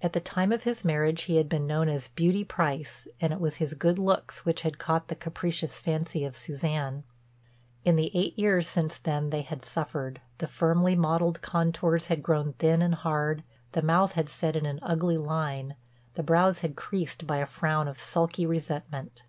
[0.00, 3.38] At the time of his marriage he had been known as "Beauty Price" and it
[3.38, 7.04] was his good looks which had caught the capricious fancy of Suzanne.
[7.84, 12.54] In the eight years since then they had suffered, the firmly modeled contours had grown
[12.54, 15.74] thin and hard, the mouth had set in an ugly line,
[16.14, 19.26] the brows had creased by a frown of sulky resentment.